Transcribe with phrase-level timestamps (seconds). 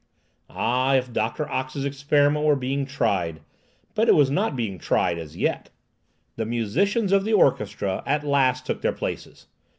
[0.49, 3.39] Ah, if Doctor Ox's experiment were being tried!
[3.93, 5.69] But it was not being tried, as yet.
[6.37, 9.45] The musicians of the orchestra at last took their places.